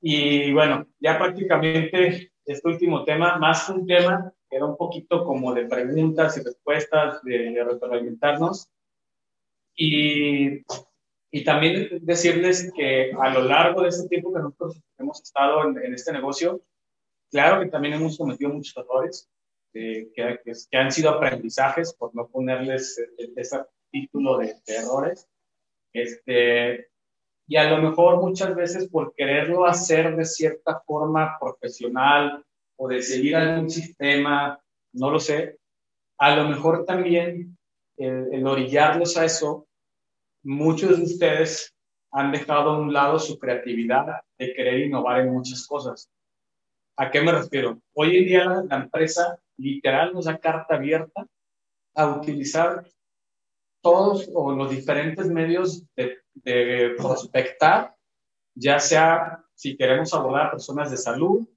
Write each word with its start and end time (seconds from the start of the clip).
Y 0.00 0.52
bueno, 0.52 0.86
ya 1.00 1.18
prácticamente 1.18 2.32
este 2.44 2.68
último 2.68 3.04
tema, 3.04 3.36
más 3.38 3.66
que 3.66 3.72
un 3.72 3.86
tema, 3.86 4.32
era 4.50 4.64
un 4.64 4.76
poquito 4.76 5.24
como 5.24 5.52
de 5.52 5.66
preguntas 5.66 6.36
y 6.36 6.42
respuestas, 6.42 7.22
de, 7.22 7.50
de 7.50 7.64
retroalimentarnos. 7.64 8.68
Y, 9.74 10.64
y, 11.30 11.44
también 11.44 11.88
decirles 12.02 12.72
que 12.74 13.12
a 13.12 13.30
lo 13.30 13.42
largo 13.42 13.82
de 13.82 13.90
este 13.90 14.08
tiempo 14.08 14.32
que 14.32 14.40
nosotros 14.40 14.80
hemos 14.98 15.22
estado 15.22 15.64
en, 15.64 15.78
en 15.84 15.94
este 15.94 16.12
negocio, 16.12 16.62
claro 17.30 17.60
que 17.60 17.68
también 17.68 17.94
hemos 17.94 18.16
cometido 18.16 18.50
muchos 18.50 18.76
errores, 18.76 19.28
eh, 19.74 20.10
que, 20.14 20.40
que, 20.44 20.76
han 20.76 20.90
sido 20.90 21.10
aprendizajes, 21.10 21.94
por 21.94 22.14
no 22.14 22.28
ponerles 22.28 22.98
ese 23.36 23.58
título 23.90 24.38
de, 24.38 24.54
de 24.66 24.74
errores. 24.74 25.28
Este, 25.92 26.88
y 27.48 27.56
a 27.56 27.70
lo 27.70 27.78
mejor 27.78 28.20
muchas 28.20 28.54
veces 28.54 28.88
por 28.88 29.14
quererlo 29.14 29.64
hacer 29.64 30.14
de 30.14 30.26
cierta 30.26 30.80
forma 30.86 31.38
profesional 31.40 32.44
o 32.76 32.86
de 32.86 33.00
seguir 33.00 33.34
algún 33.36 33.70
sistema, 33.70 34.60
no 34.92 35.10
lo 35.10 35.18
sé, 35.18 35.58
a 36.18 36.36
lo 36.36 36.46
mejor 36.46 36.84
también 36.84 37.56
el, 37.96 38.46
orillarlos 38.46 39.16
a 39.16 39.24
eso, 39.24 39.66
muchos 40.44 40.98
de 40.98 41.04
ustedes 41.04 41.74
han 42.12 42.32
dejado 42.32 42.70
a 42.70 42.78
un 42.78 42.92
lado 42.92 43.18
su 43.18 43.38
creatividad 43.38 44.20
de 44.38 44.52
querer 44.52 44.80
innovar 44.80 45.20
en 45.20 45.32
muchas 45.32 45.66
cosas. 45.66 46.10
¿A 46.98 47.10
qué 47.10 47.22
me 47.22 47.32
refiero? 47.32 47.80
Hoy 47.94 48.18
en 48.18 48.24
día 48.26 48.44
la, 48.44 48.62
la 48.64 48.76
empresa 48.76 49.38
literal 49.56 50.12
nos 50.12 50.26
da 50.26 50.38
carta 50.38 50.74
abierta 50.74 51.26
a 51.94 52.08
utilizar 52.08 52.84
todos 53.80 54.28
o 54.34 54.52
los 54.52 54.70
diferentes 54.70 55.28
medios 55.28 55.84
de, 55.94 56.18
de 56.34 56.94
prospectar, 56.96 57.94
ya 58.54 58.78
sea 58.78 59.44
si 59.54 59.76
queremos 59.76 60.12
abordar 60.14 60.46
a 60.46 60.50
personas 60.52 60.90
de 60.90 60.96
salud 60.96 61.48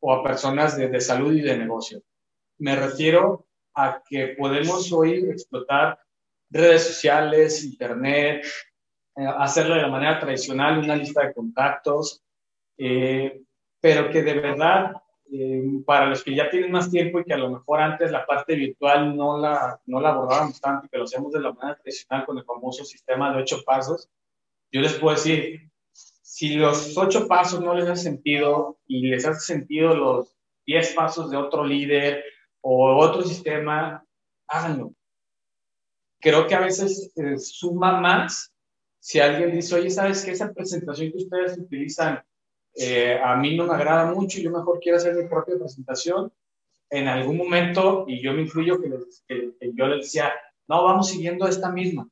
o 0.00 0.12
a 0.12 0.22
personas 0.22 0.76
de, 0.76 0.88
de 0.88 1.00
salud 1.00 1.32
y 1.32 1.40
de 1.40 1.56
negocio. 1.56 2.02
Me 2.58 2.76
refiero 2.76 3.46
a 3.74 4.02
que 4.08 4.34
podemos 4.38 4.92
hoy 4.92 5.28
explotar 5.30 5.98
redes 6.50 6.84
sociales, 6.84 7.64
internet, 7.64 8.44
eh, 9.16 9.26
hacerlo 9.38 9.74
de 9.74 9.82
la 9.82 9.88
manera 9.88 10.18
tradicional, 10.18 10.78
una 10.78 10.96
lista 10.96 11.26
de 11.26 11.34
contactos, 11.34 12.22
eh, 12.76 13.42
pero 13.80 14.10
que 14.10 14.22
de 14.22 14.34
verdad 14.34 14.92
eh, 15.32 15.62
para 15.84 16.06
los 16.06 16.24
que 16.24 16.34
ya 16.34 16.48
tienen 16.50 16.70
más 16.70 16.90
tiempo 16.90 17.20
y 17.20 17.24
que 17.24 17.34
a 17.34 17.38
lo 17.38 17.50
mejor 17.50 17.80
antes 17.80 18.10
la 18.10 18.24
parte 18.26 18.54
virtual 18.54 19.16
no 19.16 19.38
la, 19.38 19.80
no 19.86 20.00
la 20.00 20.10
abordábamos 20.10 20.60
tanto, 20.60 20.88
que 20.88 20.98
lo 20.98 21.04
hacemos 21.04 21.32
de 21.32 21.40
la 21.40 21.52
manera 21.52 21.78
tradicional 21.78 22.24
con 22.26 22.38
el 22.38 22.44
famoso 22.44 22.84
sistema 22.84 23.32
de 23.32 23.42
ocho 23.42 23.62
pasos, 23.64 24.08
yo 24.70 24.80
les 24.80 24.94
puedo 24.94 25.14
decir, 25.14 25.70
si 25.92 26.54
los 26.54 26.96
ocho 26.96 27.26
pasos 27.26 27.60
no 27.60 27.74
les 27.74 27.88
hace 27.88 28.04
sentido 28.04 28.78
y 28.86 29.08
les 29.08 29.26
hace 29.26 29.40
sentido 29.40 29.94
los 29.94 30.36
diez 30.66 30.92
pasos 30.92 31.30
de 31.30 31.36
otro 31.36 31.64
líder 31.64 32.22
o 32.60 32.96
otro 32.96 33.22
sistema, 33.22 34.04
háganlo. 34.46 34.92
Creo 36.20 36.46
que 36.46 36.54
a 36.54 36.60
veces 36.60 37.12
eh, 37.16 37.38
suma 37.38 38.00
más 38.00 38.52
si 39.00 39.20
alguien 39.20 39.52
dice, 39.52 39.74
oye, 39.74 39.90
¿sabes 39.90 40.24
qué? 40.24 40.32
Esa 40.32 40.52
presentación 40.52 41.12
que 41.12 41.18
ustedes 41.18 41.58
utilizan 41.58 42.22
eh, 42.78 43.18
a 43.22 43.36
mí 43.36 43.56
no 43.56 43.66
me 43.66 43.74
agrada 43.74 44.12
mucho, 44.12 44.40
yo 44.40 44.50
mejor 44.50 44.78
quiero 44.80 44.98
hacer 44.98 45.14
mi 45.14 45.28
propia 45.28 45.58
presentación. 45.58 46.32
En 46.90 47.06
algún 47.06 47.36
momento, 47.36 48.04
y 48.08 48.22
yo 48.22 48.32
me 48.32 48.42
incluyo, 48.42 48.80
que 48.80 49.52
yo 49.74 49.86
les 49.88 50.06
decía, 50.06 50.32
no, 50.68 50.84
vamos 50.84 51.08
siguiendo 51.08 51.46
esta 51.46 51.70
misma. 51.70 52.08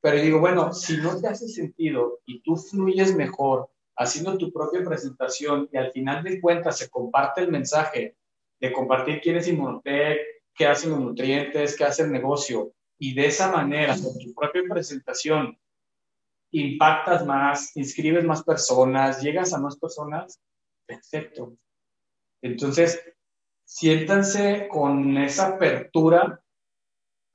Pero 0.00 0.20
digo, 0.20 0.40
bueno, 0.40 0.72
si 0.72 0.96
no 0.98 1.20
te 1.20 1.28
hace 1.28 1.48
sentido 1.48 2.20
y 2.26 2.40
tú 2.40 2.56
fluyes 2.56 3.14
mejor 3.14 3.70
haciendo 3.96 4.36
tu 4.36 4.52
propia 4.52 4.84
presentación 4.84 5.68
y 5.72 5.76
al 5.76 5.92
final 5.92 6.24
de 6.24 6.40
cuentas 6.40 6.78
se 6.78 6.90
comparte 6.90 7.42
el 7.42 7.50
mensaje 7.50 8.16
de 8.60 8.72
compartir 8.72 9.20
quién 9.20 9.36
es 9.36 9.48
Inmunotech, 9.48 10.18
qué 10.54 10.66
hacen 10.66 10.90
los 10.90 11.00
nutrientes, 11.00 11.76
qué 11.76 11.84
hace 11.84 12.02
el 12.02 12.12
negocio, 12.12 12.72
y 12.98 13.14
de 13.14 13.26
esa 13.26 13.50
manera, 13.50 13.94
con 13.94 14.18
tu 14.18 14.32
propia 14.34 14.62
presentación, 14.68 15.58
impactas 16.54 17.26
más, 17.26 17.76
inscribes 17.76 18.24
más 18.24 18.44
personas, 18.44 19.20
llegas 19.20 19.52
a 19.52 19.60
más 19.60 19.76
personas, 19.76 20.40
perfecto. 20.86 21.56
Entonces, 22.42 23.02
siéntanse 23.64 24.68
con 24.68 25.16
esa 25.18 25.48
apertura. 25.48 26.40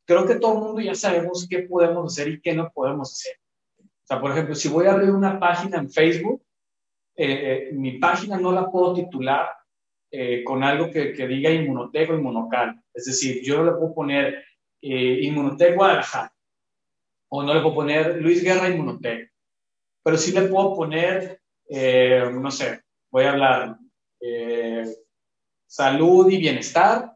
Creo 0.08 0.26
que 0.26 0.36
todo 0.36 0.54
el 0.54 0.60
mundo 0.60 0.82
ya 0.82 0.96
sabemos 0.96 1.48
qué 1.50 1.60
podemos 1.60 2.14
hacer 2.14 2.30
y 2.30 2.42
qué 2.42 2.54
no 2.54 2.72
podemos 2.72 3.12
hacer. 3.12 3.36
O 3.80 4.08
sea, 4.08 4.22
por 4.22 4.32
ejemplo, 4.32 4.56
si 4.56 4.70
voy 4.70 4.86
a 4.86 4.94
abrir 4.94 5.12
una 5.12 5.38
página 5.38 5.78
en 5.78 5.90
Facebook, 5.90 6.42
eh, 7.16 7.70
eh, 7.70 7.74
mi 7.74 8.00
página 8.00 8.38
no 8.38 8.54
la 8.54 8.72
puedo 8.72 8.94
titular 8.94 9.50
eh, 10.10 10.44
con 10.46 10.64
algo 10.64 10.90
que, 10.90 11.14
que, 11.14 11.28
diga 11.28 11.52
Inmunotec 11.52 12.10
o 12.10 12.16
Inmunocal. 12.16 12.82
Es 12.94 13.06
decir, 13.06 13.42
yo 13.44 13.64
le 13.64 13.74
puedo 13.74 13.94
poner 13.94 14.46
eh, 14.82 15.20
Inmunotec 15.24 15.76
Guadalajara 15.76 16.34
o 17.30 17.44
no 17.44 17.54
le 17.54 17.62
puedo 17.62 17.76
poner 17.76 18.22
Luis 18.22 18.44
Guerra 18.44 18.70
Inmunotec, 18.70 19.32
pero 20.04 20.18
sí 20.18 20.32
le 20.32 20.44
puedo 20.44 20.76
poner, 20.76 21.42
eh, 21.70 22.30
no 22.32 22.52
sé, 22.52 22.82
voy 23.12 23.26
a 23.26 23.32
hablar 23.32 23.78
eh, 24.20 24.86
salud 25.68 26.30
y 26.32 26.38
bienestar, 26.38 27.14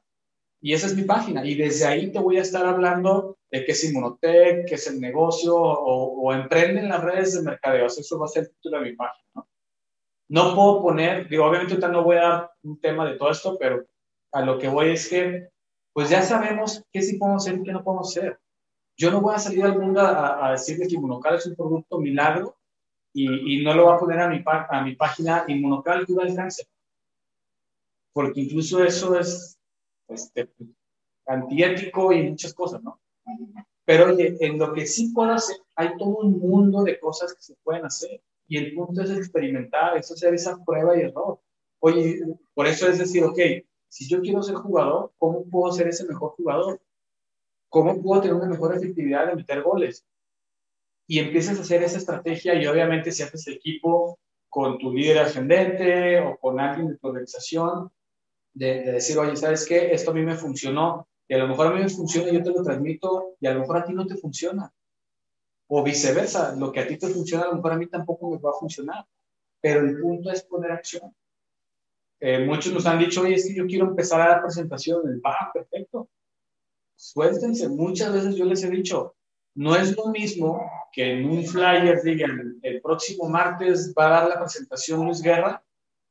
y 0.62 0.74
esa 0.74 0.88
es 0.88 0.96
mi 0.96 1.03
página, 1.03 1.46
y 1.46 1.56
desde 1.56 1.85
ahí 1.85 2.12
te 2.12 2.19
voy 2.19 2.38
a 2.38 2.41
estar 2.44 2.66
hablando 2.66 3.38
de 3.51 3.66
qué 3.66 3.72
es 3.74 3.84
Inmunotec, 3.84 4.68
qué 4.68 4.75
es 4.75 4.88
el 4.88 5.01
negocio, 5.01 5.56
o, 5.56 6.22
o 6.22 6.34
emprende 6.34 6.81
en 6.81 6.90
las 6.90 7.03
redes 7.03 7.34
de 7.34 7.41
mercadeo, 7.41 7.88
eso 7.88 8.19
va 8.19 8.25
a 8.25 8.30
ser 8.30 8.44
el 8.44 8.50
título 8.51 8.80
de 8.80 8.91
mi 8.91 8.95
página, 8.95 9.25
¿no? 9.35 9.47
No 10.30 10.56
puedo 10.56 10.81
poner, 10.81 11.28
digo, 11.28 11.45
obviamente 11.45 11.74
ahorita 11.74 11.90
no 11.90 12.03
voy 12.03 12.18
a 12.18 12.22
dar 12.22 12.51
un 12.63 12.80
tema 12.80 13.07
de 13.07 13.18
todo 13.18 13.30
esto, 13.30 13.57
pero 13.59 13.85
a 14.31 14.41
lo 14.41 14.57
que 14.57 14.68
voy 14.68 14.91
es 14.91 15.07
que, 15.07 15.50
pues 15.94 16.09
ya 16.09 16.24
sabemos 16.24 16.84
qué 16.91 17.01
sí 17.01 17.18
podemos 17.18 17.45
hacer 17.45 17.59
y 17.59 17.63
qué 17.63 17.72
no 17.72 17.84
podemos 17.84 18.18
hacer. 18.18 18.40
Yo 18.98 19.12
no 19.12 19.22
voy 19.22 19.36
a 19.36 19.40
salir 19.40 19.64
al 19.64 19.80
mundo 19.80 20.02
a, 20.02 20.48
a 20.48 20.52
decirle 20.52 20.88
que 20.88 20.96
Inmunocal 20.96 21.36
es 21.36 21.46
un 21.48 21.56
producto 21.56 22.00
milagro 22.00 22.58
y, 23.14 23.56
y 23.56 23.64
no 23.64 23.74
lo 23.74 23.86
voy 23.86 23.96
a 23.96 24.00
poner 24.00 24.20
a 24.20 24.30
mi, 24.30 24.44
a 24.46 24.81
mi 24.84 24.96
página 24.96 25.46
Inmunocal 25.48 26.06
cura 26.06 26.28
el 26.28 26.36
cáncer. 26.36 26.68
Porque 28.14 28.42
incluso 28.42 28.84
eso 28.84 29.18
es 29.18 29.58
este, 30.08 30.50
antiético 31.26 32.12
y 32.12 32.30
muchas 32.30 32.54
cosas, 32.54 32.84
¿no? 32.84 33.00
Pero 33.86 34.14
oye, 34.14 34.38
en 34.40 34.58
lo 34.58 34.74
que 34.74 34.86
sí 34.86 35.12
puedo 35.14 35.31
hacer, 35.31 35.58
hay 35.75 35.98
todo 35.98 36.18
un 36.18 36.40
mundo 36.40 36.84
de 36.84 37.00
cosas 37.00 37.34
que 37.34 37.42
se 37.42 37.56
pueden 37.64 37.86
hacer. 37.86 38.22
Y 38.48 38.58
el 38.58 38.74
punto 38.75 39.02
es 39.02 39.10
experimentar, 39.12 39.98
es 39.98 40.12
hacer 40.12 40.34
esa 40.34 40.64
prueba 40.64 40.98
y 40.98 41.02
error. 41.02 41.40
Oye, 41.80 42.22
por 42.54 42.68
eso 42.68 42.88
es 42.88 43.00
decir, 43.00 43.24
ok, 43.24 43.40
si 43.90 44.08
yo 44.08 44.22
quiero 44.22 44.42
ser 44.42 44.56
jugador, 44.56 45.12
¿cómo 45.18 45.44
puedo 45.46 45.74
ser 45.74 45.88
ese 45.88 46.06
mejor 46.06 46.31
jugador? 46.31 46.81
¿Cómo 47.73 48.00
puedo 48.03 48.22
tener 48.22 48.35
una 48.35 48.45
mejor 48.45 48.75
efectividad 48.75 49.25
de 49.25 49.35
meter 49.35 49.63
goles? 49.63 50.06
Y 51.07 51.17
empiezas 51.17 51.57
a 51.57 51.61
hacer 51.63 51.81
esa 51.81 51.97
estrategia 51.97 52.53
y 52.53 52.67
obviamente 52.67 53.11
si 53.11 53.23
haces 53.23 53.47
equipo 53.47 54.19
con 54.47 54.78
tu 54.78 54.94
líder 54.94 55.17
ascendente 55.17 56.19
o 56.19 56.38
con 56.38 56.59
alguien 56.59 56.89
de 56.89 56.97
tu 57.00 57.07
organización, 57.07 57.89
de, 58.53 58.83
de, 58.83 58.91
decir, 58.91 59.17
oye, 59.17 59.35
¿sabes 59.35 59.66
qué? 59.66 59.91
Esto 59.91 60.12
a 60.12 60.13
mí 60.13 60.22
me 60.22 60.35
funcionó 60.35 61.07
y 61.28 61.33
a 61.33 61.39
lo 61.39 61.47
mejor 61.47 61.66
a 61.66 61.72
mí 61.72 61.81
me 61.81 61.89
funciona 61.89 62.31
yo 62.31 62.44
te 62.44 62.51
lo 62.51 62.62
transmito 62.62 63.38
y 63.39 63.47
a 63.47 63.56
lo 63.56 63.62
mejor 63.62 63.78
a 63.78 63.85
ti 63.85 63.94
no 63.94 64.06
te 64.06 64.17
funciona. 64.17 64.72
O 65.67 65.81
viceversa, 65.81 66.56
lo 66.56 66.72
que 66.72 66.79
a 66.79 66.85
ti 66.85 66.97
te 66.97 67.07
funciona 67.07 67.45
a 67.45 67.47
lo 67.47 67.56
mejor 67.56 67.72
a 67.72 67.78
mí 67.78 67.88
tampoco 67.88 68.29
me 68.29 68.38
va 68.38 68.51
a 68.51 68.59
funcionar. 68.59 69.03
Pero 69.59 69.79
el 69.79 70.00
punto 70.00 70.29
es 70.29 70.44
poner 70.44 70.73
acción. 70.73 71.12
Eh, 72.19 72.45
muchos 72.45 72.72
nos 72.72 72.85
han 72.85 73.00
dicho, 73.00 73.22
oye, 73.22 73.33
es 73.33 73.47
que 73.47 73.56
yo 73.56 73.66
quiero 73.66 73.88
empezar 73.88 74.22
a 74.22 74.28
dar 74.28 74.44
presentaciones. 74.44 75.19
Va, 75.25 75.50
perfecto. 75.51 76.07
Suéltense. 76.96 77.70
Muchas 77.70 78.14
veces 78.14 78.36
yo 78.36 78.46
les 78.46 78.64
he 78.64 78.70
dicho, 78.70 79.16
no 79.56 79.76
es 79.76 79.96
lo 79.96 80.08
mismo 80.08 80.62
que 80.92 81.14
en 81.14 81.30
un 81.30 81.46
flyer 81.46 82.02
digan, 82.04 82.59
el 82.62 82.81
próximo 82.81 83.30
martes 83.30 83.94
va 83.98 84.06
a 84.06 84.22
dar 84.22 84.30
la 84.30 84.40
presentación 84.40 85.06
Luis 85.06 85.22
Guerra 85.22 85.64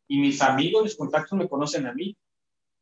y 0.08 0.20
mis 0.20 0.42
amigos, 0.42 0.84
mis 0.84 0.96
contactos 0.96 1.38
me 1.38 1.48
conocen 1.48 1.86
a 1.86 1.94
mí, 1.94 2.16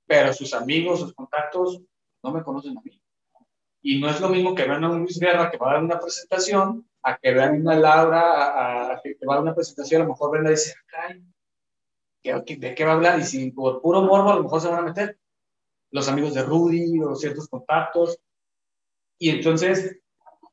pero 0.06 0.32
sus 0.32 0.52
amigos, 0.54 1.00
sus 1.00 1.14
contactos 1.14 1.80
no 2.22 2.32
me 2.32 2.42
conocen 2.42 2.76
a 2.76 2.80
mí. 2.80 3.00
Y 3.82 4.00
no 4.00 4.08
es 4.10 4.20
lo 4.20 4.28
mismo 4.28 4.54
que 4.54 4.64
vean 4.64 4.84
a 4.84 4.88
Luis 4.88 5.18
Guerra 5.18 5.50
que 5.50 5.56
va 5.56 5.70
a 5.70 5.74
dar 5.74 5.84
una 5.84 6.00
presentación, 6.00 6.86
a 7.02 7.16
que 7.16 7.32
vean 7.32 7.60
una 7.60 7.76
Laura 7.76 8.20
a, 8.20 8.92
a, 8.92 9.00
que 9.02 9.16
va 9.26 9.34
a 9.34 9.36
dar 9.36 9.42
una 9.42 9.54
presentación, 9.54 10.02
a 10.02 10.04
lo 10.04 10.10
mejor 10.10 10.32
ven 10.32 10.46
y 10.46 10.50
dicen, 10.50 10.74
ay, 11.06 11.22
¿de 12.22 12.74
qué 12.74 12.84
va 12.84 12.92
a 12.92 12.94
hablar? 12.94 13.18
Y 13.18 13.24
si 13.24 13.50
por 13.52 13.80
puro 13.80 14.02
morbo 14.02 14.30
a 14.30 14.36
lo 14.36 14.42
mejor 14.42 14.60
se 14.60 14.68
van 14.68 14.80
a 14.80 14.88
meter 14.88 15.19
los 15.90 16.08
amigos 16.08 16.34
de 16.34 16.42
Rudy 16.42 17.00
o 17.00 17.14
ciertos 17.14 17.48
contactos. 17.48 18.18
Y 19.18 19.30
entonces, 19.30 19.98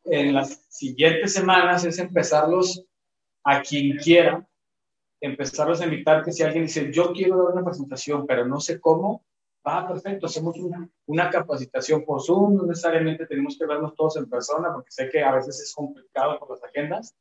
en 0.05 0.33
las 0.33 0.65
siguientes 0.69 1.33
semanas 1.33 1.85
es 1.85 1.99
empezarlos 1.99 2.85
a 3.43 3.61
quien 3.61 3.97
quiera, 3.97 4.47
empezarlos 5.21 5.81
a 5.81 5.85
invitar 5.85 6.23
que 6.23 6.31
si 6.31 6.43
alguien 6.43 6.65
dice, 6.65 6.91
yo 6.91 7.13
quiero 7.13 7.43
dar 7.43 7.53
una 7.53 7.65
presentación, 7.65 8.25
pero 8.27 8.45
no 8.45 8.59
sé 8.59 8.79
cómo, 8.79 9.23
va, 9.65 9.87
perfecto, 9.87 10.27
hacemos 10.27 10.57
una, 10.57 10.89
una, 11.05 11.29
capacitación 11.29 12.03
por 12.05 12.21
Zoom, 12.21 12.55
no 12.55 12.63
necesariamente 12.63 13.25
tenemos 13.25 13.57
que 13.57 13.65
vernos 13.65 13.95
todos 13.95 14.17
en 14.17 14.29
persona, 14.29 14.73
porque 14.73 14.91
sé 14.91 15.09
que 15.09 15.23
a 15.23 15.33
veces 15.33 15.59
es 15.59 15.73
complicado 15.73 16.39
por 16.39 16.51
las 16.51 16.63
agendas, 16.63 17.15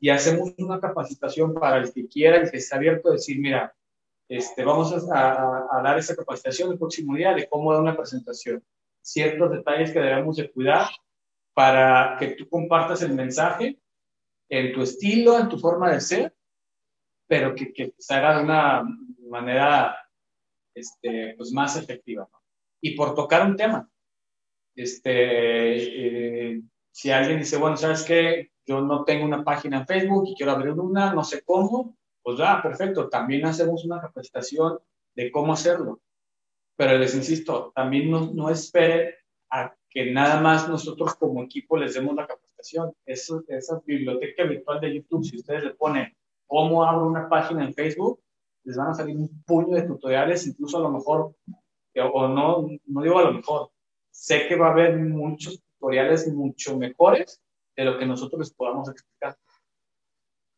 y 0.00 0.10
hacemos 0.10 0.54
una 0.58 0.80
capacitación 0.80 1.54
para 1.54 1.78
el 1.78 1.92
que 1.92 2.06
quiera, 2.06 2.36
el 2.36 2.50
que 2.50 2.58
está 2.58 2.76
abierto, 2.76 3.10
decir, 3.10 3.38
mira, 3.40 3.74
este, 4.28 4.64
vamos 4.64 4.92
a, 5.10 5.68
a, 5.70 5.82
dar 5.82 5.98
esa 5.98 6.14
capacitación 6.14 6.72
el 6.72 6.78
próximo 6.78 7.16
día 7.16 7.34
de 7.34 7.48
cómo 7.48 7.72
dar 7.72 7.82
una 7.82 7.96
presentación. 7.96 8.62
Ciertos 9.00 9.50
detalles 9.50 9.90
que 9.90 10.00
debemos 10.00 10.36
de 10.36 10.50
cuidar 10.50 10.88
para 11.54 12.16
que 12.18 12.28
tú 12.28 12.48
compartas 12.48 13.02
el 13.02 13.14
mensaje 13.14 13.80
en 14.50 14.72
tu 14.72 14.82
estilo, 14.82 15.38
en 15.38 15.48
tu 15.48 15.58
forma 15.58 15.92
de 15.92 16.00
ser, 16.00 16.36
pero 17.26 17.54
que, 17.54 17.72
que 17.72 17.94
se 17.98 18.14
haga 18.14 18.38
de 18.38 18.44
una 18.44 18.84
manera 19.28 19.96
este, 20.74 21.34
pues 21.36 21.52
más 21.52 21.76
efectiva. 21.76 22.28
Y 22.80 22.94
por 22.96 23.14
tocar 23.14 23.46
un 23.46 23.56
tema, 23.56 23.90
este, 24.74 26.52
eh, 26.52 26.62
si 26.92 27.10
alguien 27.10 27.38
dice, 27.40 27.56
bueno, 27.56 27.76
¿sabes 27.76 28.04
qué? 28.04 28.52
Yo 28.64 28.80
no 28.80 29.04
tengo 29.04 29.24
una 29.24 29.42
página 29.42 29.78
en 29.78 29.86
Facebook 29.86 30.24
y 30.28 30.34
quiero 30.36 30.52
abrir 30.52 30.72
una, 30.72 31.12
no 31.12 31.24
sé 31.24 31.42
cómo, 31.42 31.96
pues 32.22 32.38
perfecto, 32.62 33.08
también 33.08 33.46
hacemos 33.46 33.84
una 33.84 34.00
capacitación 34.00 34.78
de 35.14 35.30
cómo 35.30 35.52
hacerlo. 35.52 36.00
Pero 36.76 36.96
les 36.98 37.14
insisto, 37.14 37.72
también 37.74 38.10
no, 38.10 38.32
no 38.32 38.50
esperen 38.50 39.14
a 39.50 39.74
que 39.90 40.10
nada 40.12 40.40
más 40.40 40.68
nosotros 40.68 41.14
como 41.14 41.42
equipo 41.42 41.76
les 41.76 41.94
demos 41.94 42.14
la 42.14 42.26
capacitación. 42.26 42.92
Eso, 43.06 43.42
esa 43.48 43.80
biblioteca 43.84 44.44
virtual 44.44 44.80
de 44.80 44.94
YouTube, 44.94 45.24
si 45.24 45.36
ustedes 45.36 45.64
le 45.64 45.74
ponen 45.74 46.14
cómo 46.46 46.84
abro 46.84 47.06
una 47.06 47.28
página 47.28 47.64
en 47.64 47.74
Facebook, 47.74 48.20
les 48.64 48.76
van 48.76 48.88
a 48.88 48.94
salir 48.94 49.16
un 49.16 49.42
puño 49.44 49.74
de 49.74 49.82
tutoriales, 49.82 50.46
incluso 50.46 50.78
a 50.78 50.82
lo 50.82 50.90
mejor, 50.90 51.34
o 52.12 52.28
no, 52.28 52.68
no 52.86 53.02
digo 53.02 53.18
a 53.18 53.24
lo 53.24 53.32
mejor, 53.32 53.70
sé 54.10 54.46
que 54.46 54.56
va 54.56 54.68
a 54.68 54.72
haber 54.72 54.96
muchos 54.98 55.60
tutoriales 55.62 56.28
mucho 56.28 56.76
mejores 56.76 57.40
de 57.76 57.84
lo 57.84 57.98
que 57.98 58.06
nosotros 58.06 58.40
les 58.40 58.52
podamos 58.52 58.88
explicar. 58.88 59.36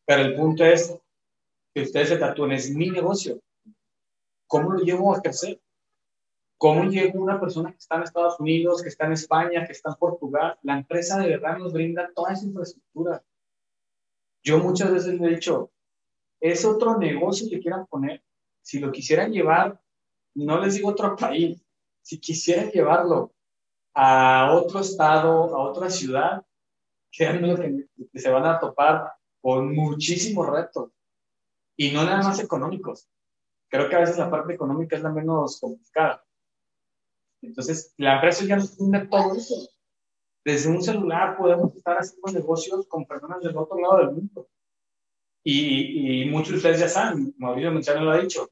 Pero 0.05 0.23
el 0.23 0.35
punto 0.35 0.65
es 0.65 0.97
que 1.73 1.83
ustedes 1.83 2.09
se 2.09 2.17
tatúen, 2.17 2.51
es 2.51 2.69
mi 2.71 2.89
negocio. 2.89 3.41
¿Cómo 4.47 4.71
lo 4.71 4.79
llevo 4.79 5.15
a 5.15 5.21
crecer? 5.21 5.61
¿Cómo 6.57 6.83
llevo 6.83 7.23
una 7.23 7.39
persona 7.39 7.71
que 7.71 7.77
está 7.77 7.95
en 7.95 8.03
Estados 8.03 8.39
Unidos, 8.39 8.83
que 8.83 8.89
está 8.89 9.05
en 9.05 9.13
España, 9.13 9.65
que 9.65 9.71
está 9.71 9.89
en 9.89 9.95
Portugal? 9.95 10.59
La 10.61 10.77
empresa 10.77 11.17
de 11.19 11.29
verdad 11.29 11.57
nos 11.57 11.73
brinda 11.73 12.11
toda 12.13 12.33
esa 12.33 12.45
infraestructura. 12.45 13.23
Yo 14.43 14.59
muchas 14.59 14.91
veces 14.91 15.19
le 15.19 15.27
he 15.27 15.35
dicho, 15.35 15.71
es 16.39 16.65
otro 16.65 16.97
negocio 16.97 17.49
que 17.49 17.59
quieran 17.59 17.87
poner. 17.87 18.23
Si 18.61 18.79
lo 18.79 18.91
quisieran 18.91 19.31
llevar, 19.31 19.81
no 20.35 20.59
les 20.59 20.75
digo 20.75 20.89
otro 20.89 21.15
país, 21.15 21.59
si 22.01 22.19
quisieran 22.19 22.69
llevarlo 22.69 23.31
a 23.93 24.53
otro 24.53 24.81
estado, 24.81 25.55
a 25.55 25.69
otra 25.69 25.89
ciudad, 25.89 26.45
que 27.11 27.87
se 28.15 28.29
van 28.29 28.45
a 28.45 28.59
topar 28.59 29.13
con 29.41 29.73
muchísimos 29.73 30.47
retos 30.47 30.91
y 31.77 31.91
no 31.91 32.03
nada 32.03 32.21
más 32.21 32.39
económicos. 32.39 33.07
Creo 33.69 33.89
que 33.89 33.95
a 33.95 33.99
veces 33.99 34.17
la 34.17 34.29
parte 34.29 34.53
económica 34.53 34.95
es 34.95 35.03
la 35.03 35.11
menos 35.11 35.59
complicada. 35.59 36.23
Entonces, 37.41 37.93
la 37.97 38.15
empresa 38.15 38.45
ya 38.45 38.57
nos 38.57 38.77
tiene 38.77 39.07
todo 39.07 39.35
eso. 39.35 39.69
Desde 40.43 40.69
un 40.69 40.81
celular 40.81 41.37
podemos 41.37 41.75
estar 41.75 41.97
haciendo 41.97 42.31
negocios 42.31 42.87
con 42.87 43.05
personas 43.05 43.41
del 43.41 43.57
otro 43.57 43.79
lado 43.79 43.97
del 43.97 44.11
mundo. 44.11 44.47
Y, 45.43 46.23
y 46.23 46.29
muchos 46.29 46.51
de 46.51 46.57
ustedes 46.57 46.79
ya 46.79 46.89
saben, 46.89 47.33
Mauricio 47.37 47.71
Menchano 47.71 48.03
lo 48.03 48.11
ha 48.11 48.19
dicho, 48.19 48.47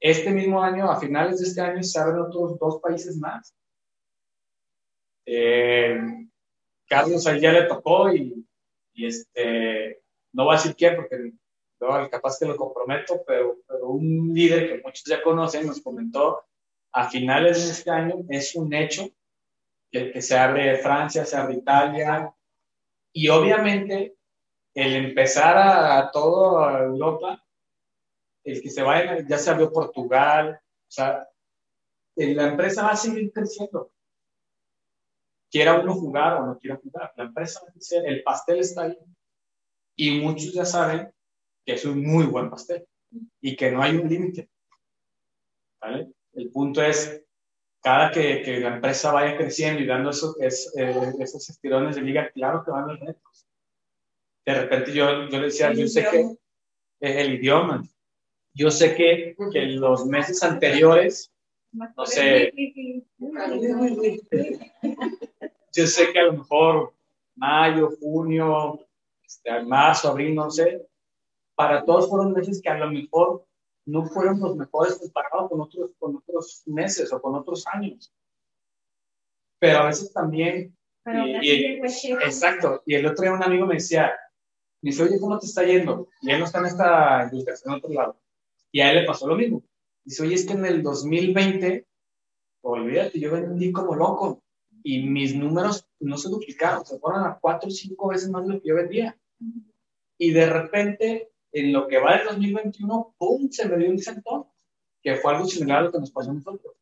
este 0.00 0.30
mismo 0.30 0.62
año, 0.62 0.90
a 0.90 1.00
finales 1.00 1.40
de 1.40 1.46
este 1.46 1.60
año, 1.60 1.82
se 1.82 1.98
abren 1.98 2.20
otros 2.20 2.58
dos 2.58 2.80
países 2.80 3.16
más. 3.16 3.54
Eh, 5.26 5.98
Carlos 6.86 7.26
ahí 7.26 7.40
ya 7.40 7.52
le 7.52 7.64
tocó 7.64 8.12
y, 8.12 8.46
y, 8.94 9.06
este, 9.06 10.02
no 10.32 10.44
voy 10.44 10.54
a 10.54 10.58
decir 10.58 10.74
quién 10.76 10.96
porque 10.96 11.32
no, 11.80 12.10
capaz 12.10 12.38
que 12.38 12.46
lo 12.46 12.56
comprometo, 12.56 13.22
pero, 13.26 13.58
pero 13.66 13.88
un 13.88 14.32
líder 14.34 14.68
que 14.68 14.82
muchos 14.82 15.04
ya 15.04 15.22
conocen 15.22 15.66
nos 15.66 15.80
comentó 15.80 16.44
a 16.92 17.08
finales 17.08 17.64
de 17.64 17.72
este 17.72 17.90
año, 17.90 18.24
es 18.28 18.54
un 18.54 18.72
hecho 18.74 19.08
que, 19.90 20.10
que 20.10 20.22
se 20.22 20.36
abre 20.36 20.78
Francia, 20.78 21.24
se 21.24 21.36
abre 21.36 21.54
Italia 21.54 22.34
y 23.12 23.28
obviamente 23.28 24.18
el 24.74 24.94
empezar 24.94 25.56
a, 25.58 26.10
toda 26.12 26.84
Europa, 26.84 27.44
el 28.44 28.62
que 28.62 28.70
se 28.70 28.82
vaya, 28.82 29.26
ya 29.26 29.36
se 29.36 29.50
abrió 29.50 29.72
Portugal, 29.72 30.60
o 30.60 30.90
sea, 30.90 31.28
la 32.14 32.48
empresa 32.48 32.84
va 32.84 32.90
a 32.90 32.96
seguir 32.96 33.32
creciendo. 33.32 33.90
Quiera 35.50 35.80
uno 35.80 35.94
jugar 35.94 36.34
o 36.34 36.46
no 36.46 36.58
quiera 36.58 36.76
jugar, 36.76 37.12
la 37.16 37.24
empresa 37.24 37.60
va 37.62 37.70
a 37.70 37.72
crecer, 37.72 38.06
el 38.06 38.22
pastel 38.22 38.58
está 38.60 38.82
ahí. 38.82 38.98
Y 39.96 40.20
muchos 40.20 40.52
ya 40.52 40.64
saben 40.64 41.12
que 41.68 41.74
es 41.74 41.84
un 41.84 42.02
muy 42.02 42.24
buen 42.24 42.48
pastel 42.48 42.86
y 43.42 43.54
que 43.54 43.70
no 43.70 43.82
hay 43.82 43.96
un 43.96 44.08
límite. 44.08 44.48
¿Vale? 45.82 46.08
El 46.32 46.50
punto 46.50 46.82
es, 46.82 47.22
cada 47.82 48.10
que, 48.10 48.40
que, 48.40 48.60
la 48.60 48.76
empresa 48.76 49.12
vaya 49.12 49.36
creciendo 49.36 49.82
y 49.82 49.86
dando 49.86 50.08
esos, 50.08 50.40
es, 50.40 50.72
eh, 50.78 51.12
esos 51.20 51.46
estirones 51.50 51.96
de 51.96 52.02
liga, 52.02 52.30
claro 52.30 52.64
que 52.64 52.70
van 52.70 52.84
haber 52.84 53.00
retos 53.00 53.46
de 54.46 54.54
repente 54.54 54.94
yo, 54.94 55.28
yo 55.28 55.38
le 55.40 55.44
decía, 55.44 55.74
yo 55.74 55.86
sé 55.86 56.06
que 56.10 56.20
es 57.00 57.16
el 57.16 57.34
idioma. 57.34 57.84
Yo 58.54 58.70
sé 58.70 58.94
que, 58.94 59.36
que 59.52 59.62
en 59.62 59.78
los 59.78 60.06
meses 60.06 60.42
anteriores, 60.42 61.30
no 61.70 62.06
sé, 62.06 62.50
yo 65.76 65.86
sé 65.86 66.12
que 66.14 66.18
a 66.18 66.24
lo 66.24 66.32
mejor 66.32 66.94
mayo, 67.36 67.90
junio, 68.00 68.80
este, 69.22 69.62
marzo, 69.64 70.08
abril, 70.08 70.34
no 70.34 70.50
sé, 70.50 70.88
para 71.58 71.84
todos 71.84 72.08
fueron 72.08 72.32
meses 72.32 72.62
que 72.62 72.68
a 72.68 72.78
lo 72.78 72.88
mejor 72.88 73.44
no 73.84 74.06
fueron 74.06 74.38
los 74.38 74.54
mejores 74.54 74.96
comparados 74.96 75.50
con 75.50 75.60
otros, 75.60 75.90
con 75.98 76.14
otros 76.14 76.62
meses 76.66 77.12
o 77.12 77.20
con 77.20 77.34
otros 77.34 77.66
años. 77.66 78.14
Pero 79.58 79.80
a 79.80 79.86
veces 79.86 80.12
también... 80.12 80.76
exacto. 82.20 82.80
Y 82.86 82.94
el 82.94 83.06
otro 83.06 83.22
día 83.22 83.32
un 83.32 83.42
amigo 83.42 83.66
me 83.66 83.74
decía, 83.74 84.12
me 84.82 84.90
dice, 84.90 85.02
oye, 85.02 85.18
¿cómo 85.18 85.36
te 85.36 85.46
está 85.46 85.64
yendo? 85.64 86.08
Y 86.22 86.30
él 86.30 86.38
no 86.38 86.44
está 86.44 86.60
en 86.60 86.66
esta 86.66 87.24
industria, 87.24 87.54
está 87.54 87.70
en 87.70 87.76
otro 87.76 87.90
lado. 87.92 88.20
Y 88.70 88.80
a 88.80 88.92
él 88.92 89.00
le 89.00 89.06
pasó 89.06 89.26
lo 89.26 89.34
mismo. 89.34 89.64
Dice, 90.04 90.22
oye, 90.22 90.36
es 90.36 90.46
que 90.46 90.52
en 90.52 90.64
el 90.64 90.80
2020, 90.80 91.88
olvídate, 92.62 93.18
yo 93.18 93.32
vendí 93.32 93.72
como 93.72 93.96
loco 93.96 94.44
y 94.84 95.02
mis 95.08 95.34
números 95.34 95.88
no 95.98 96.18
se 96.18 96.28
duplicaron, 96.28 96.86
se 96.86 97.00
fueron 97.00 97.24
a 97.24 97.36
cuatro 97.40 97.66
o 97.66 97.72
cinco 97.72 98.10
veces 98.10 98.30
más 98.30 98.46
de 98.46 98.54
lo 98.54 98.60
que 98.60 98.68
yo 98.68 98.76
vendía. 98.76 99.18
Y 100.18 100.30
de 100.30 100.46
repente, 100.48 101.32
en 101.52 101.72
lo 101.72 101.88
que 101.88 101.98
va 101.98 102.16
del 102.16 102.26
2021, 102.26 103.14
¡pum! 103.18 103.50
se 103.50 103.68
me 103.68 103.76
dio 103.76 103.90
un 103.90 103.98
sentón, 103.98 104.46
que 105.02 105.16
fue 105.16 105.34
algo 105.34 105.46
similar 105.46 105.78
a 105.78 105.82
lo 105.82 105.92
que 105.92 106.00
nos 106.00 106.10
pasó 106.10 106.30
a 106.30 106.34
nosotros. 106.34 106.74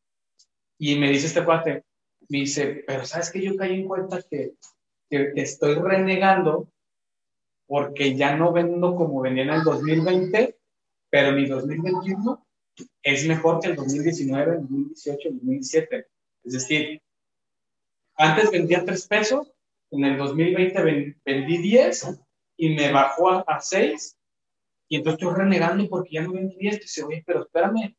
Y 0.79 0.99
me 0.99 1.11
dice 1.11 1.27
este 1.27 1.45
cuate, 1.45 1.85
me 2.29 2.39
dice, 2.39 2.85
pero 2.87 3.05
¿sabes 3.05 3.31
que 3.31 3.43
Yo 3.43 3.57
caí 3.57 3.81
en 3.81 3.89
cuenta 3.89 4.23
que, 4.23 4.55
que 5.09 5.33
estoy 5.37 5.75
renegando 5.75 6.69
porque 7.67 8.17
ya 8.17 8.37
no 8.37 8.53
vendo 8.53 8.95
como 8.95 9.21
vendía 9.21 9.45
en 9.45 9.51
el 9.51 9.63
2020, 9.63 10.57
pero 11.11 11.33
mi 11.33 11.47
2021 11.47 12.47
es 13.03 13.27
mejor 13.27 13.61
que 13.61 13.69
el 13.69 13.77
2019, 13.77 14.53
el 14.53 14.61
2018, 14.63 15.29
el 15.29 15.35
2017. 15.35 16.07
Es 16.45 16.53
decir, 16.53 17.03
antes 18.17 18.51
vendía 18.51 18.85
3 18.85 19.09
pesos, 19.09 19.53
en 19.91 20.05
el 20.05 20.17
2020 20.17 21.17
vendí 21.25 21.59
10 21.59 22.21
y 22.57 22.75
me 22.75 22.93
bajó 22.93 23.31
a, 23.31 23.61
6 23.61 24.16
y 24.89 24.97
entonces 24.97 25.21
estoy 25.21 25.37
renegando 25.37 25.89
porque 25.89 26.15
ya 26.15 26.23
no 26.23 26.33
vendí 26.33 26.57
10. 26.57 26.81
Dice, 26.81 27.03
oye, 27.03 27.23
pero 27.27 27.43
espérame, 27.43 27.97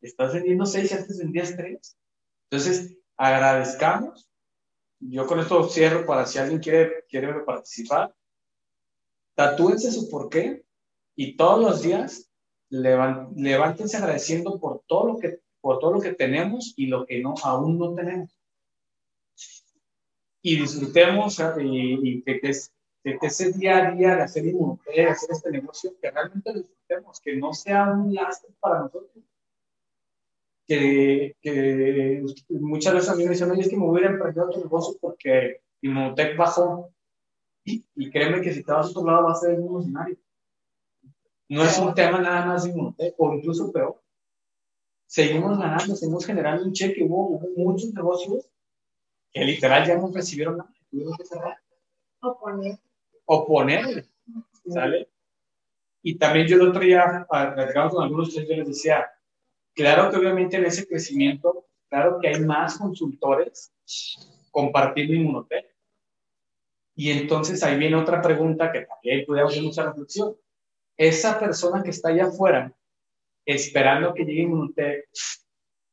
estás 0.00 0.32
vendiendo 0.32 0.66
6 0.66 0.90
y 0.90 0.94
antes 0.94 1.18
vendías 1.18 1.56
3. 1.56 1.96
Entonces, 2.50 2.96
agradezcamos. 3.16 4.28
Yo 5.00 5.26
con 5.26 5.40
esto 5.40 5.68
cierro 5.68 6.04
para 6.06 6.26
si 6.26 6.38
alguien 6.38 6.60
quiere, 6.60 7.04
quiere 7.08 7.32
participar 7.40 8.14
tatúense 9.40 9.90
su 9.90 10.10
porqué 10.10 10.64
y 11.16 11.34
todos 11.34 11.60
los 11.60 11.80
días 11.80 12.30
levántense 12.68 13.96
agradeciendo 13.96 14.60
por 14.60 14.82
todo 14.86 15.06
lo 15.06 15.18
que 15.18 15.40
por 15.62 15.78
todo 15.78 15.94
lo 15.94 16.00
que 16.00 16.12
tenemos 16.12 16.74
y 16.76 16.86
lo 16.86 17.06
que 17.06 17.20
no 17.20 17.34
aún 17.42 17.78
no 17.78 17.94
tenemos 17.94 18.30
y 20.42 20.60
disfrutemos 20.60 21.38
y, 21.58 22.22
que, 22.22 22.40
ese 23.04 23.52
día 23.52 23.88
a 23.88 23.90
día 23.92 24.16
de 24.16 24.22
hacer 24.22 24.44
de 24.44 25.06
hacer 25.06 25.30
este 25.30 25.50
negocio, 25.50 25.92
que 26.00 26.10
realmente 26.10 26.52
disfrutemos, 26.52 27.20
que 27.20 27.36
no 27.36 27.52
sea 27.54 27.90
un 27.92 28.14
lastre 28.14 28.50
para 28.60 28.80
nosotros. 28.80 29.24
Que, 30.66 31.34
muchas 32.50 32.94
veces 32.94 33.10
a 33.10 33.16
mí 33.16 33.24
me 33.24 33.30
dicen, 33.30 33.50
oye, 33.50 33.62
es 33.62 33.68
que 33.68 33.76
me 33.76 33.86
voy 33.86 34.04
a 34.04 34.08
emprender 34.08 34.44
otro 34.44 34.60
negocio 34.60 34.96
porque 35.00 35.62
Inmunotech 35.80 36.36
bajó. 36.36 36.92
Y, 37.64 38.10
créeme 38.10 38.40
que 38.40 38.52
si 38.52 38.62
te 38.62 38.72
vas 38.72 38.86
a 38.86 38.90
otro 38.90 39.04
lado 39.04 39.24
va 39.24 39.32
a 39.32 39.36
ser 39.36 39.54
el 39.54 39.62
mismo 39.62 39.80
escenario. 39.80 40.16
No 41.48 41.64
es 41.64 41.78
un 41.78 41.94
tema 41.94 42.20
nada 42.20 42.46
más 42.46 42.64
de 42.64 43.14
o 43.18 43.34
incluso 43.34 43.72
peor. 43.72 44.00
Seguimos 45.06 45.58
ganando, 45.58 45.96
seguimos 45.96 46.24
generando 46.24 46.64
un 46.64 46.72
cheque. 46.72 47.02
Hubo, 47.02 47.40
muchos 47.56 47.92
negocios 47.92 48.48
que 49.32 49.44
literal 49.44 49.86
ya 49.86 49.96
no 49.96 50.12
recibieron 50.12 50.58
nada. 50.58 50.72
Tuvieron 50.88 51.16
que 51.16 51.24
cerrar. 51.24 51.58
O 53.32 53.46
poner. 53.46 54.06
¿sale? 54.66 55.08
Y 56.02 56.16
también 56.16 56.46
yo 56.46 56.56
el 56.56 56.68
otro 56.68 56.80
día, 56.80 57.26
platicando 57.28 57.94
con 57.94 58.04
algunos 58.04 58.34
de 58.34 58.46
yo 58.46 58.56
les 58.56 58.66
decía, 58.66 59.06
claro 59.74 60.10
que 60.10 60.16
obviamente 60.16 60.56
en 60.56 60.64
ese 60.64 60.86
crecimiento, 60.86 61.66
claro 61.88 62.18
que 62.20 62.28
hay 62.28 62.40
más 62.40 62.78
consultores 62.78 63.72
compartiendo 64.50 65.14
Inmunotech. 65.14 65.66
Y 66.94 67.10
entonces 67.12 67.62
ahí 67.62 67.78
viene 67.78 67.96
otra 67.96 68.20
pregunta 68.20 68.72
que 68.72 68.82
también 68.82 69.24
podríamos 69.26 69.52
hacer 69.52 69.64
mucha 69.64 69.84
reflexión. 69.84 70.36
Esa 70.96 71.38
persona 71.38 71.82
que 71.82 71.90
está 71.90 72.08
allá 72.08 72.26
afuera, 72.26 72.74
esperando 73.44 74.12
que 74.12 74.24
llegue 74.24 74.42
Inmunotech, 74.42 75.08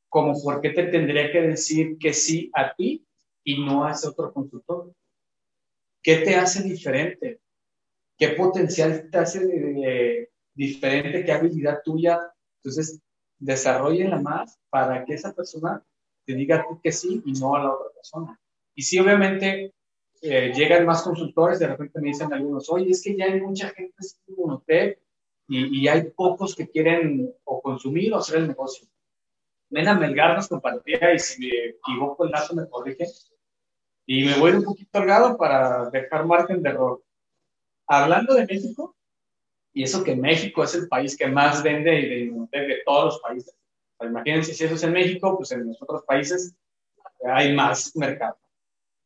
como 0.10 0.42
por 0.42 0.62
qué 0.62 0.70
te 0.72 0.84
tendría 0.84 1.32
que 1.32 1.42
decir 1.42 1.98
que 1.98 2.14
sí 2.14 2.50
a 2.54 2.74
ti 2.74 3.06
y 3.44 3.64
no 3.64 3.86
a 3.86 3.92
ese 3.92 4.08
otro 4.08 4.34
consultor? 4.34 4.94
¿Qué 6.08 6.20
te 6.20 6.36
hace 6.38 6.64
diferente? 6.64 7.42
¿Qué 8.18 8.30
potencial 8.30 9.10
te 9.12 9.18
hace 9.18 9.40
eh, 9.44 10.30
diferente? 10.54 11.26
¿Qué 11.26 11.34
habilidad 11.34 11.82
tuya? 11.84 12.18
Entonces, 12.64 13.02
desarrollenla 13.38 14.18
más 14.22 14.58
para 14.70 15.04
que 15.04 15.16
esa 15.16 15.34
persona 15.34 15.84
te 16.26 16.34
diga 16.34 16.66
tú 16.66 16.80
que 16.82 16.94
sí 16.94 17.22
y 17.26 17.34
no 17.34 17.58
a 17.58 17.64
la 17.64 17.74
otra 17.74 17.94
persona. 17.94 18.40
Y 18.74 18.84
sí, 18.84 18.98
obviamente, 18.98 19.74
eh, 20.22 20.54
llegan 20.56 20.86
más 20.86 21.02
consultores, 21.02 21.60
de 21.60 21.68
repente 21.68 22.00
me 22.00 22.08
dicen 22.08 22.32
algunos, 22.32 22.70
oye, 22.70 22.92
es 22.92 23.04
que 23.04 23.18
ya 23.18 23.26
hay 23.26 23.42
mucha 23.42 23.68
gente 23.72 23.98
en 24.28 24.50
hotel 24.50 24.98
y, 25.50 25.82
y 25.82 25.88
hay 25.90 26.04
pocos 26.04 26.56
que 26.56 26.70
quieren 26.70 27.36
o 27.44 27.62
consumir 27.62 28.14
o 28.14 28.20
hacer 28.20 28.38
el 28.38 28.48
negocio. 28.48 28.88
Nena 29.72 29.94
Melgar 29.94 30.38
nos 30.38 30.48
compartía, 30.48 31.14
y 31.14 31.20
si 31.20 31.42
me 31.42 31.66
equivoco 31.66 32.24
el 32.24 32.32
dato 32.32 32.56
me 32.56 32.66
corrige, 32.70 33.08
y 34.10 34.24
me 34.24 34.40
voy 34.40 34.54
un 34.54 34.64
poquito 34.64 35.00
holgado 35.00 35.38
para 35.38 35.90
dejar 35.90 36.26
margen 36.26 36.64
de 36.64 36.70
error. 36.70 37.04
Hablando 37.86 38.34
de 38.34 38.46
México, 38.46 38.96
y 39.74 39.84
eso 39.84 40.04
que 40.04 40.16
México 40.16 40.64
es 40.64 40.74
el 40.76 40.88
país 40.88 41.16
que 41.18 41.28
más 41.28 41.62
vende 41.62 41.92
de, 41.92 42.58
de 42.58 42.82
todos 42.86 43.06
los 43.06 43.20
países. 43.22 43.56
imagínense 44.02 44.54
si 44.54 44.64
eso 44.64 44.76
es 44.76 44.84
en 44.84 44.94
México, 44.94 45.36
pues 45.36 45.52
en 45.52 45.68
los 45.68 45.82
otros 45.82 46.04
países 46.04 46.56
hay 47.24 47.54
más 47.54 47.96
mercado. 47.96 48.40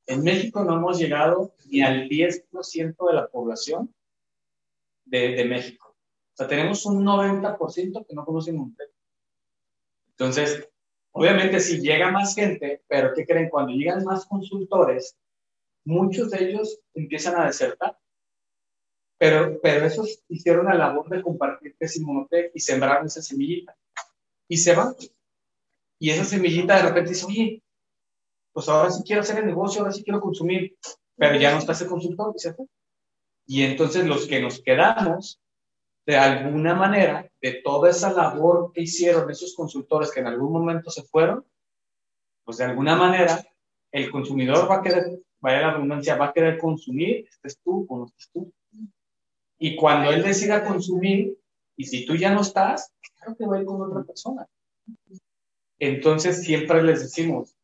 En 0.05 0.23
México 0.23 0.63
no 0.63 0.75
hemos 0.75 0.99
llegado 0.99 1.55
ni 1.65 1.81
al 1.81 2.07
10% 2.07 3.07
de 3.07 3.13
la 3.13 3.27
población 3.27 3.93
de, 5.05 5.29
de, 5.29 5.45
México. 5.45 5.95
O 6.33 6.37
sea, 6.37 6.47
tenemos 6.47 6.85
un 6.85 7.03
90% 7.03 8.05
que 8.05 8.13
no 8.13 8.23
conocen 8.23 8.57
Monterrey. 8.57 8.93
Entonces, 10.11 10.69
obviamente 11.11 11.59
si 11.59 11.79
llega 11.79 12.11
más 12.11 12.35
gente, 12.35 12.83
pero 12.87 13.13
¿qué 13.13 13.25
creen? 13.25 13.49
Cuando 13.49 13.73
llegan 13.73 14.03
más 14.03 14.25
consultores, 14.25 15.17
muchos 15.85 16.31
de 16.31 16.43
ellos 16.43 16.79
empiezan 16.93 17.39
a 17.39 17.45
desertar. 17.45 17.97
Pero, 19.17 19.59
pero 19.61 19.85
esos 19.85 20.23
hicieron 20.29 20.65
la 20.65 20.73
labor 20.73 21.07
de 21.09 21.21
compartir 21.21 21.75
Simonotec 21.79 22.51
y 22.55 22.59
sembraron 22.59 23.05
esa 23.05 23.21
semillita. 23.21 23.77
Y 24.47 24.57
se 24.57 24.73
van. 24.75 24.95
Y 25.99 26.09
esa 26.09 26.25
semillita 26.25 26.77
de 26.77 26.83
repente 26.83 27.11
dice, 27.11 27.25
oye, 27.27 27.63
pues 28.51 28.67
ahora 28.67 28.89
sí 28.89 29.03
quiero 29.05 29.21
hacer 29.21 29.37
el 29.37 29.45
negocio, 29.45 29.81
ahora 29.81 29.93
sí 29.93 30.03
quiero 30.03 30.19
consumir, 30.19 30.75
pero 31.15 31.35
ya 31.35 31.51
no 31.51 31.59
está 31.59 31.73
ese 31.73 31.85
consultor, 31.85 32.33
¿cierto? 32.37 32.67
Y 33.45 33.63
entonces 33.63 34.05
los 34.05 34.27
que 34.27 34.41
nos 34.41 34.61
quedamos 34.61 35.39
de 36.05 36.17
alguna 36.17 36.73
manera, 36.73 37.30
de 37.41 37.61
toda 37.63 37.89
esa 37.89 38.13
labor 38.13 38.71
que 38.73 38.81
hicieron 38.81 39.29
esos 39.29 39.55
consultores 39.55 40.11
que 40.11 40.19
en 40.19 40.27
algún 40.27 40.51
momento 40.51 40.91
se 40.91 41.03
fueron, 41.03 41.45
pues 42.43 42.57
de 42.57 42.65
alguna 42.65 42.95
manera 42.95 43.43
el 43.91 44.11
consumidor 44.11 44.69
va 44.69 44.77
a 44.77 44.81
querer, 44.81 45.19
vaya 45.39 45.61
la 45.61 45.73
redundancia, 45.73 46.15
va 46.15 46.27
a 46.27 46.33
querer 46.33 46.59
consumir, 46.59 47.27
estés 47.27 47.59
tú 47.63 47.85
o 47.89 47.97
no 47.97 48.05
estés 48.05 48.29
tú. 48.31 48.51
Y 49.57 49.75
cuando 49.75 50.11
él 50.11 50.23
decida 50.23 50.63
consumir, 50.63 51.37
y 51.75 51.85
si 51.85 52.05
tú 52.05 52.15
ya 52.15 52.33
no 52.33 52.41
estás, 52.41 52.93
claro 53.15 53.35
que 53.35 53.45
va 53.45 53.57
a 53.57 53.59
ir 53.59 53.65
con 53.65 53.81
otra 53.81 54.03
persona. 54.03 54.47
Entonces 55.79 56.43
siempre 56.43 56.83
les 56.83 57.01
decimos, 57.01 57.55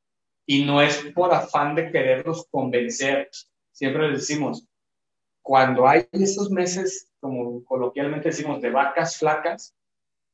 y 0.45 0.65
no 0.65 0.81
es 0.81 0.97
por 1.13 1.33
afán 1.33 1.75
de 1.75 1.91
quererlos 1.91 2.47
convencer, 2.49 3.29
siempre 3.71 4.09
les 4.09 4.21
decimos, 4.21 4.65
cuando 5.47 5.87
hay 5.87 6.05
esos 6.11 6.51
meses, 6.51 7.09
como 7.21 7.63
coloquialmente 7.63 8.27
decimos, 8.27 8.61
de 8.61 8.69
vacas 8.69 9.15
flacas, 9.15 9.73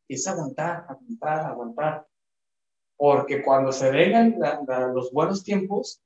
es 0.07 0.25
aguantar, 0.25 0.87
aguantar, 0.89 1.45
aguantar. 1.45 2.07
Porque 2.97 3.43
cuando 3.43 3.71
se 3.71 3.91
vengan 3.91 4.39
los 4.91 5.11
buenos 5.11 5.43
tiempos, 5.43 6.01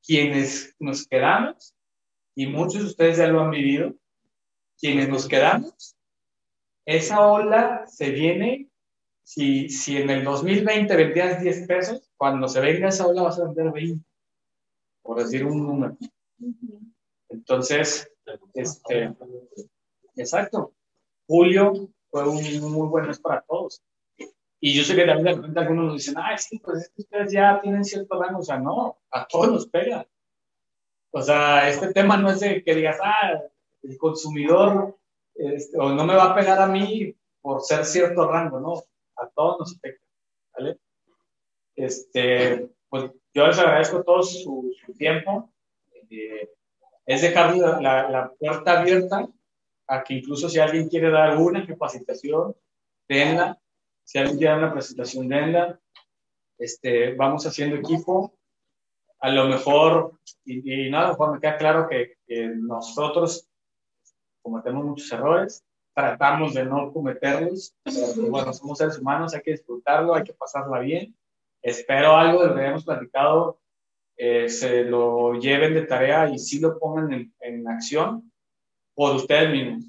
quienes 0.00 0.76
nos 0.78 1.08
quedamos, 1.08 1.74
y 2.36 2.46
muchos 2.46 2.82
de 2.82 2.86
ustedes 2.90 3.16
ya 3.16 3.26
lo 3.26 3.40
han 3.40 3.50
vivido, 3.50 3.94
quienes 4.78 5.08
nos 5.08 5.26
quedamos, 5.26 5.96
esa 6.86 7.26
ola 7.26 7.84
se 7.88 8.10
viene, 8.10 8.70
si, 9.24 9.68
si 9.70 9.96
en 9.96 10.08
el 10.08 10.22
2020 10.22 10.94
vendías 10.94 11.42
10 11.42 11.66
pesos, 11.66 12.08
cuando 12.16 12.46
se 12.46 12.60
venga 12.60 12.90
esa 12.90 13.08
ola 13.08 13.22
vas 13.22 13.40
a 13.40 13.46
vender 13.46 13.72
20, 13.72 14.04
por 15.02 15.18
decir 15.18 15.44
un 15.44 15.66
número. 15.66 15.96
Entonces, 17.28 18.08
este, 18.54 19.14
exacto. 20.16 20.72
Julio 21.26 21.88
fue 22.10 22.28
un 22.28 22.42
muy 22.72 22.88
buen 22.88 23.06
mes 23.06 23.18
para 23.18 23.42
todos. 23.42 23.82
Y 24.62 24.74
yo 24.74 24.84
sé 24.84 24.94
que 24.94 25.06
también 25.06 25.54
de 25.54 25.60
algunos 25.60 25.86
nos 25.86 25.94
dicen, 25.94 26.14
ah, 26.18 26.36
sí, 26.36 26.58
pues 26.58 26.82
es 26.82 26.88
que 26.90 27.02
ustedes 27.02 27.32
ya 27.32 27.60
tienen 27.62 27.84
cierto 27.84 28.20
rango. 28.22 28.40
O 28.40 28.42
sea, 28.42 28.58
no, 28.58 28.98
a 29.10 29.26
todos 29.26 29.50
nos 29.50 29.66
pega. 29.68 30.06
O 31.12 31.22
sea, 31.22 31.68
este 31.68 31.92
tema 31.92 32.16
no 32.16 32.30
es 32.30 32.40
de 32.40 32.62
que 32.62 32.74
digas, 32.74 32.98
ah, 33.02 33.40
el 33.82 33.96
consumidor 33.96 34.98
este, 35.34 35.78
o 35.78 35.94
no 35.94 36.04
me 36.04 36.14
va 36.14 36.32
a 36.32 36.34
pegar 36.34 36.60
a 36.60 36.66
mí 36.66 37.16
por 37.40 37.62
ser 37.62 37.84
cierto 37.86 38.28
rango, 38.28 38.60
no, 38.60 38.74
a 39.16 39.28
todos 39.34 39.58
nos 39.58 39.78
pega. 39.78 39.98
¿vale? 40.52 40.78
Este, 41.74 42.70
pues 42.88 43.10
yo 43.32 43.46
les 43.46 43.58
agradezco 43.58 44.02
todo 44.02 44.22
su, 44.22 44.74
su 44.84 44.92
tiempo. 44.94 45.50
Eh, 46.10 46.50
es 47.10 47.22
dejar 47.22 47.56
la, 47.56 48.08
la, 48.08 48.32
puerta 48.38 48.80
abierta 48.80 49.28
a 49.88 50.04
que 50.04 50.14
incluso 50.14 50.48
si 50.48 50.60
alguien 50.60 50.88
quiere 50.88 51.10
dar 51.10 51.36
una 51.38 51.66
capacitación, 51.66 52.54
denla. 53.08 53.60
Si 54.04 54.16
alguien 54.16 54.38
quiere 54.38 54.52
dar 54.52 54.62
una 54.62 54.72
presentación, 54.72 55.26
denla. 55.26 55.80
Este, 56.56 57.14
vamos 57.14 57.44
haciendo 57.44 57.74
equipo. 57.74 58.38
A 59.18 59.28
lo 59.28 59.46
mejor, 59.46 60.20
y, 60.44 60.88
nada, 60.88 61.08
a 61.08 61.16
lo 61.18 61.32
me 61.32 61.40
queda 61.40 61.56
claro 61.56 61.88
que, 61.88 62.14
nosotros 62.58 63.48
cometemos 64.40 64.84
muchos 64.84 65.10
errores, 65.10 65.64
tratamos 65.92 66.54
de 66.54 66.64
no 66.64 66.92
cometerlos. 66.92 67.74
bueno, 68.30 68.52
somos 68.52 68.78
seres 68.78 68.98
humanos, 68.98 69.34
hay 69.34 69.42
que 69.42 69.50
disfrutarlo, 69.50 70.14
hay 70.14 70.22
que 70.22 70.32
pasarla 70.32 70.78
bien. 70.78 71.16
Espero 71.60 72.16
algo 72.16 72.42
de 72.42 72.48
lo 72.50 72.54
que 72.54 72.66
hemos 72.66 72.84
platicado 72.84 73.59
eh, 74.22 74.50
se 74.50 74.84
lo 74.84 75.32
lleven 75.40 75.72
de 75.72 75.86
tarea 75.86 76.28
y 76.28 76.38
sí 76.38 76.60
lo 76.60 76.78
pongan 76.78 77.10
en, 77.10 77.34
en, 77.40 77.66
acción 77.66 78.30
por 78.92 79.16
ustedes 79.16 79.50
mismos, 79.50 79.86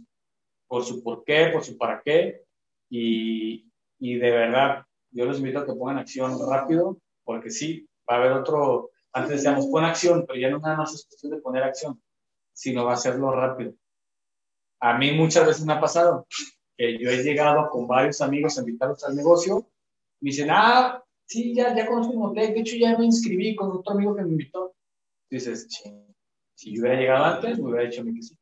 por 0.68 0.86
su 0.86 1.04
por 1.04 1.26
qué, 1.26 1.50
por 1.52 1.66
su 1.66 1.78
para 1.78 2.02
qué. 2.02 2.42
Y, 2.90 3.70
y 4.00 4.16
de 4.16 4.32
verdad, 4.32 4.86
yo 5.10 5.26
los 5.26 5.40
invito 5.40 5.60
a 5.60 5.66
que 5.66 5.74
pongan 5.74 5.98
acción 5.98 6.40
rápido, 6.50 6.98
porque 7.26 7.52
sí, 7.52 7.86
va 8.10 8.16
a 8.16 8.20
haber 8.20 8.32
otro, 8.32 8.92
antes 9.12 9.36
decíamos, 9.36 9.68
pon 9.68 9.84
acción, 9.84 10.24
pero 10.26 10.40
ya 10.40 10.50
no 10.50 10.60
nada 10.60 10.78
más 10.78 10.94
es 10.94 11.06
cuestión 11.08 11.34
de 11.34 11.42
poner 11.42 11.64
acción, 11.64 12.02
sino 12.54 12.86
va 12.86 12.92
a 12.92 12.96
hacerlo 12.96 13.34
rápido. 13.34 13.74
A 14.80 14.98
mí 14.98 15.12
muchas 15.12 15.46
veces 15.46 15.66
me 15.66 15.74
ha 15.74 15.82
pasado 15.82 16.26
que 16.78 16.98
yo 16.98 17.10
he 17.10 17.22
llegado 17.22 17.70
con 17.70 17.86
varios 17.86 18.22
amigos 18.22 18.58
a 18.58 18.62
invitarlos 18.62 19.04
al 19.04 19.14
negocio, 19.14 19.68
me 20.22 20.30
dicen, 20.30 20.48
ah, 20.52 21.04
sí, 21.32 21.56
ya, 21.56 21.74
ya 21.74 21.86
conozco 21.86 22.14
un 22.14 22.32
hotel, 22.32 22.54
de 22.54 22.60
hecho 22.60 22.76
ya 22.76 22.98
me 22.98 23.06
inscribí 23.06 23.56
con 23.56 23.72
otro 23.72 23.94
amigo 23.94 24.14
que 24.16 24.24
me 24.24 24.32
invitó. 24.32 24.76
Dices, 25.30 25.66
si 26.56 26.74
yo 26.74 26.82
hubiera 26.82 27.00
llegado 27.00 27.24
antes, 27.24 27.58
me 27.58 27.70
hubiera 27.70 27.90
dicho 27.90 28.02
a 28.02 28.04
mí 28.04 28.14
que 28.14 28.22
sí. 28.22 28.36